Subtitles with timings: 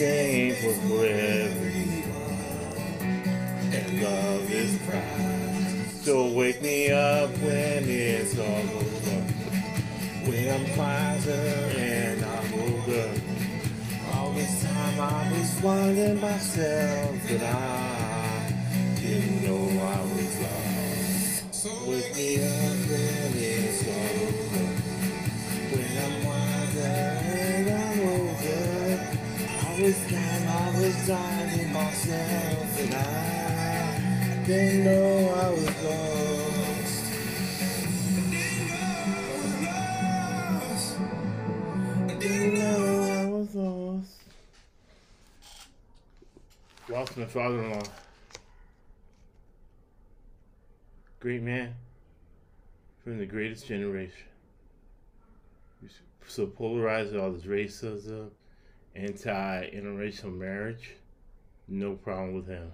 [0.00, 1.66] game for forever.
[3.76, 5.84] And love is pride.
[6.00, 9.20] So wake me up when it's all over.
[10.24, 11.32] When I'm wiser
[11.76, 13.10] and I'm older.
[14.14, 17.59] All this time I was wondering myself that I
[29.80, 37.04] this time I was finding myself and I didn't know I was lost.
[42.20, 44.16] Didn't know I was lost.
[47.16, 47.82] My father-in-law.
[51.20, 51.74] Great man
[53.02, 54.26] from the greatest generation.
[56.26, 58.30] So polarized all this racism,
[59.00, 60.96] anti-interracial marriage.
[61.68, 62.72] No problem with him.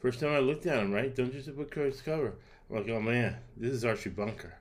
[0.00, 1.14] First time I looked at him, right?
[1.14, 2.34] Dungeons of Book Course cover.
[2.68, 4.54] I'm like, oh man, this is Archie Bunker.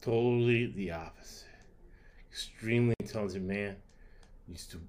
[0.00, 1.48] Totally the opposite.
[2.30, 3.76] Extremely intelligent man.
[4.48, 4.80] Used to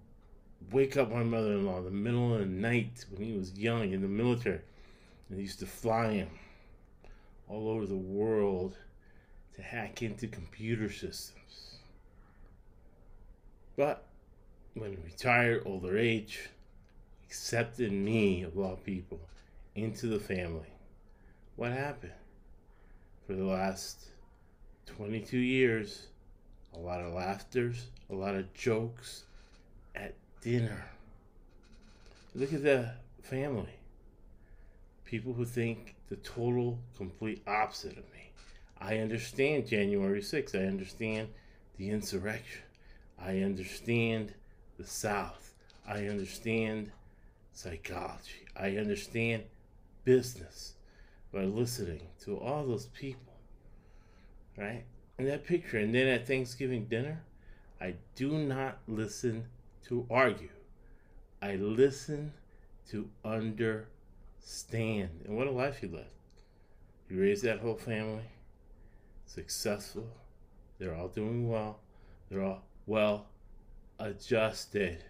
[0.72, 4.02] wake up my mother-in-law in the middle of the night when he was young in
[4.02, 4.62] the military.
[5.30, 6.30] And he used to fly him
[7.48, 8.78] all over the world
[9.56, 11.78] to hack into computer systems.
[13.76, 14.06] But
[14.74, 16.50] when he retired, older age,
[17.26, 19.20] accepted me, of all people,
[19.76, 20.74] into the family.
[21.56, 22.14] What happened?
[23.28, 24.08] For the last
[24.88, 26.08] 22 years,
[26.74, 29.24] a lot of laughters, a lot of jokes
[29.96, 30.86] at dinner.
[32.36, 33.80] Look at the family.
[35.06, 38.32] People who think the total, complete opposite of me.
[38.80, 40.56] I understand January 6th.
[40.56, 41.30] I understand
[41.78, 42.64] the insurrection.
[43.20, 44.34] I understand
[44.78, 45.54] the South.
[45.88, 46.92] I understand
[47.54, 48.46] psychology.
[48.56, 49.44] I understand
[50.04, 50.74] business
[51.34, 53.34] by listening to all those people.
[54.58, 54.84] Right?
[55.18, 55.78] And that picture.
[55.78, 57.24] And then at Thanksgiving dinner,
[57.82, 59.46] I do not listen
[59.88, 60.50] to argue.
[61.42, 62.34] I listen
[62.90, 63.90] to understand.
[65.26, 66.08] And what a life you lived.
[67.10, 68.24] You raised that whole family,
[69.26, 70.08] successful.
[70.80, 71.80] They're all doing well.
[72.30, 73.26] They're all well
[74.00, 75.04] adjusted.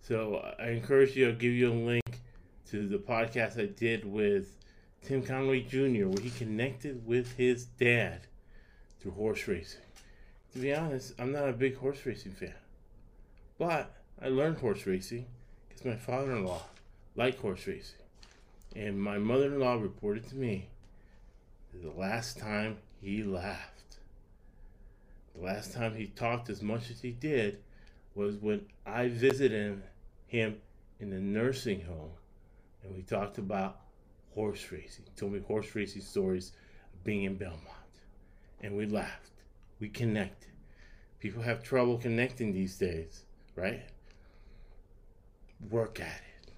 [0.00, 2.20] So I encourage you, I'll give you a link
[2.70, 4.56] to the podcast I did with
[5.02, 8.26] Tim Conway Jr., where he connected with his dad
[9.00, 9.80] through horse racing.
[10.52, 12.54] To be honest, I'm not a big horse racing fan.
[13.58, 15.26] But I learned horse racing
[15.68, 16.62] because my father in law
[17.14, 17.98] liked horse racing.
[18.74, 20.68] And my mother in law reported to me
[21.82, 23.75] the last time he laughed,
[25.46, 27.58] last time he talked as much as he did,
[28.14, 29.82] was when I visited
[30.26, 30.56] him
[30.98, 32.10] in the nursing home
[32.82, 33.80] and we talked about
[34.34, 35.04] horse racing.
[35.06, 36.52] He told me horse racing stories
[36.92, 37.62] of being in Belmont.
[38.60, 39.30] And we laughed.
[39.80, 40.50] We connected.
[41.20, 43.24] People have trouble connecting these days,
[43.54, 43.82] right?
[45.70, 46.50] Work at it.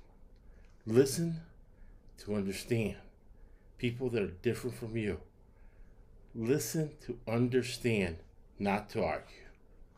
[0.87, 1.41] Listen
[2.19, 2.97] to understand
[3.77, 5.21] people that are different from you.
[6.35, 8.17] Listen to understand,
[8.59, 9.37] not to argue.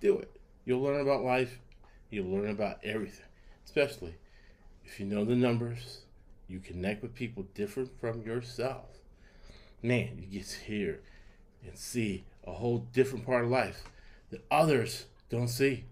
[0.01, 0.31] Do it.
[0.65, 1.59] You'll learn about life.
[2.11, 3.27] You'll learn about everything,
[3.65, 4.15] especially
[4.85, 6.01] if you know the numbers.
[6.49, 8.87] You connect with people different from yourself.
[9.83, 11.01] Man, you get to hear
[11.65, 13.85] and see a whole different part of life
[14.31, 15.85] that others don't see,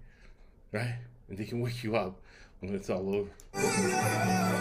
[0.73, 0.97] right?
[1.29, 2.21] And they can wake you up
[2.61, 4.58] when it's all over.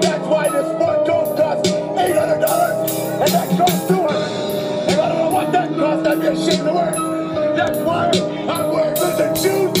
[0.00, 4.90] That's why this one coat costs eight hundred dollars, and that costs two hundred.
[4.90, 6.06] And I don't know what that costs.
[6.06, 7.56] I'd be ashamed to wear it.
[7.56, 8.10] That's why
[8.48, 9.73] I'm wearing shoes and